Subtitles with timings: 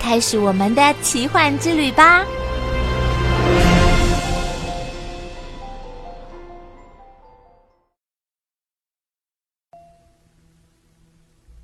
[0.00, 2.24] 开始我们的奇幻之旅吧！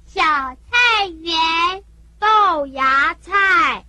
[0.06, 1.34] 小菜园，
[2.18, 3.84] 豆芽菜。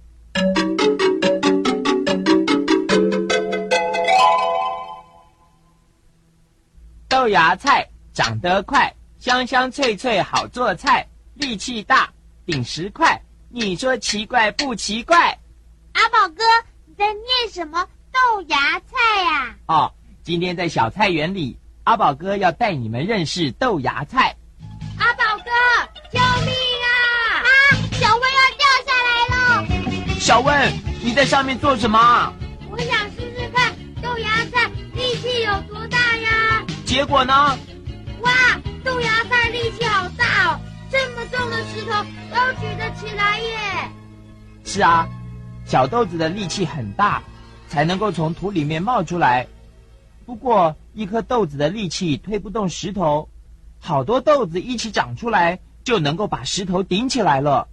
[7.10, 8.92] 豆芽菜长得快。
[9.18, 12.08] 香香脆脆好做菜，力气大，
[12.46, 13.20] 顶十块。
[13.58, 15.40] 你说奇怪不奇怪？
[15.94, 16.44] 阿宝哥，
[16.86, 19.56] 你在念什么豆芽菜呀？
[19.68, 19.94] 哦，
[20.26, 24.36] 今天在小菜园里，阿宝哥要带你们认识豆芽菜。
[25.00, 25.52] 阿宝哥，
[26.12, 26.92] 救命啊！
[27.40, 27.48] 啊，
[27.94, 30.20] 小温要掉下来了！
[30.20, 32.34] 小温，你在上面做什么？
[32.70, 36.66] 我想试试看豆芽菜力气有多大呀。
[36.86, 37.58] 结果呢？
[38.20, 38.34] 哇！
[38.84, 39.85] 豆芽菜力气
[41.28, 43.92] 重的石头都举得起来耶！
[44.64, 45.08] 是啊，
[45.66, 47.22] 小豆子的力气很大，
[47.68, 49.48] 才能够从土里面冒出来。
[50.26, 53.30] 不过，一颗豆子的力气推不动石头，
[53.80, 57.68] 好多豆子一起长出来，就能够把石头顶起来了。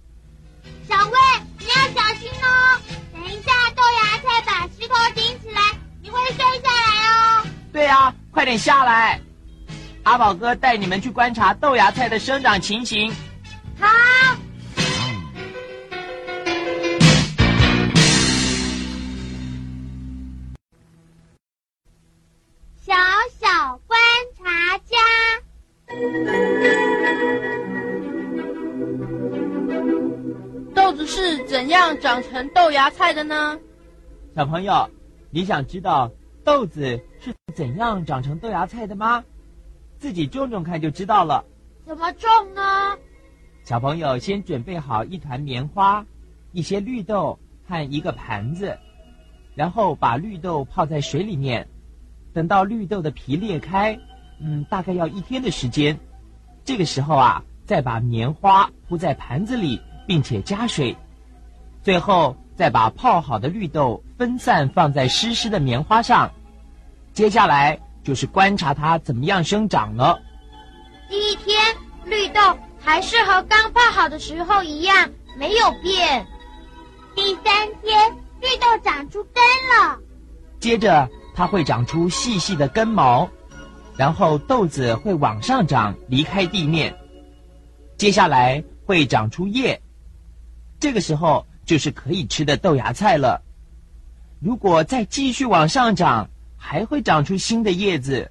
[0.87, 1.17] 小薇，
[1.59, 2.79] 你要小心哦！
[3.11, 5.61] 等一下，豆芽菜把石头顶起来，
[6.01, 7.45] 你会摔下来哦。
[7.71, 9.19] 对啊，快点下来！
[10.03, 13.13] 阿宝哥带你们去观察豆芽菜的生长情形。
[13.79, 13.87] 好。
[22.81, 22.93] 小
[23.39, 23.99] 小观
[24.37, 24.97] 察家，
[30.75, 33.59] 豆子是怎样长成豆芽菜的呢？
[34.35, 34.89] 小朋友，
[35.31, 36.11] 你想知道
[36.43, 39.23] 豆子是怎样长成豆芽菜的吗？
[39.97, 41.45] 自己种种看就知道了。
[41.85, 42.97] 怎么种呢？
[43.63, 46.05] 小朋友先准备好一团棉花、
[46.51, 48.77] 一些绿豆和一个盘子，
[49.55, 51.67] 然后把绿豆泡在水里面，
[52.33, 53.97] 等到绿豆的皮裂开，
[54.39, 55.97] 嗯，大概要一天的时间。
[56.65, 60.97] 这个时候啊，再把棉花铺在盘子里，并且加水，
[61.81, 66.31] 最后再把泡好的绿豆分散放在湿湿的棉花上。
[67.13, 67.79] 接下来。
[68.03, 70.21] 就是观察它怎么样生长了。
[71.07, 71.55] 第一天，
[72.03, 72.41] 绿豆
[72.83, 76.27] 还是和刚泡好的时候一样，没有变。
[77.15, 78.11] 第三天，
[78.41, 79.41] 绿豆长出根
[79.79, 79.97] 了。
[80.59, 83.29] 接着，它会长出细细的根毛，
[83.95, 86.93] 然后豆子会往上长，离开地面。
[87.97, 89.81] 接下来会长出叶，
[90.79, 93.41] 这个时候就是可以吃的豆芽菜了。
[94.41, 98.29] 如果再继续往上长，还会长出新的叶子，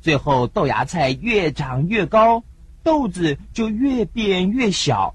[0.00, 2.42] 最后豆芽菜越长越高，
[2.82, 5.14] 豆子就越变越小。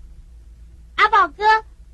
[0.96, 1.44] 阿宝哥，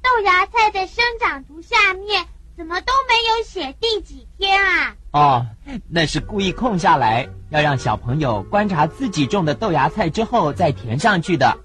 [0.02, 2.26] 豆芽菜的生长图下面
[2.58, 4.96] 怎么都没有写第几天啊？
[5.12, 5.46] 哦，
[5.88, 11.58] 那是故意空下来，要让小朋友观察自己种的豆芽菜之后再填上去的。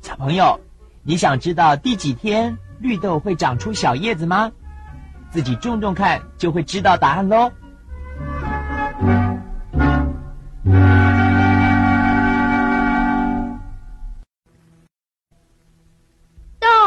[0.00, 0.58] 小朋友，
[1.02, 4.50] 你想知道第几天绿豆会长出小叶子吗？
[5.30, 7.52] 自己种种看，就会知道答案喽。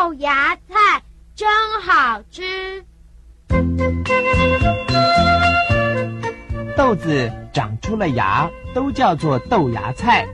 [0.05, 1.01] 豆芽菜
[1.33, 1.47] 真
[1.81, 2.85] 好吃。
[6.77, 10.27] 豆子长出了芽，都叫做豆芽菜，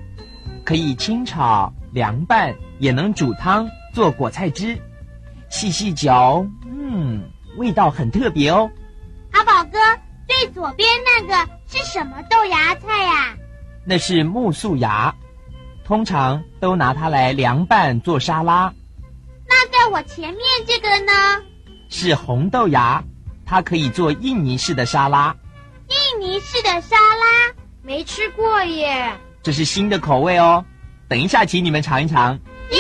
[0.66, 4.78] 可以清炒、凉拌，也能煮汤做果菜汁，
[5.50, 7.24] 细细嚼，嗯，
[7.56, 8.70] 味道很特别哦。
[9.32, 9.80] 阿宝哥。
[10.28, 13.38] 最左边那个是什么豆芽菜呀？
[13.86, 15.16] 那是木素芽，
[15.86, 18.74] 通常都拿它来凉拌做沙拉。
[19.82, 21.42] 那在我前面这个呢？
[21.90, 23.04] 是红豆芽，
[23.44, 25.36] 它可以做印尼式的沙拉。
[25.88, 27.52] 印尼式的沙拉
[27.82, 29.12] 没吃过耶，
[29.42, 30.64] 这是新的口味哦。
[31.08, 32.40] 等一下，请你们尝一尝。
[32.70, 32.80] 耶！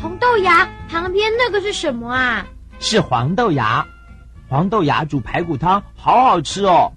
[0.00, 0.66] 红豆芽。
[0.88, 2.46] 旁边那个是什么啊？
[2.78, 3.86] 是黄豆芽，
[4.48, 6.90] 黄豆芽煮排骨汤好好吃哦。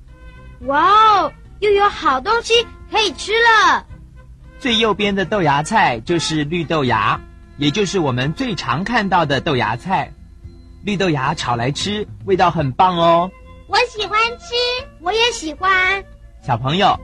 [0.62, 0.82] 哇
[1.24, 3.86] 哦，又有好东西可以吃了。
[4.60, 7.22] 最右边的豆芽菜就是绿豆芽，
[7.58, 10.12] 也就是我们最常看到的豆芽菜。
[10.84, 13.32] 绿豆芽炒来吃，味道很棒哦。
[13.68, 14.54] 我喜欢吃，
[15.00, 16.04] 我也喜欢。
[16.46, 17.00] 小朋友，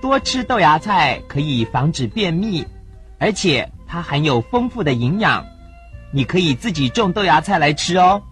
[0.00, 2.66] 多吃豆芽菜可以防止便秘，
[3.18, 5.44] 而且它含有丰富的营养。
[6.10, 8.22] 你可以自己种豆芽菜来吃哦。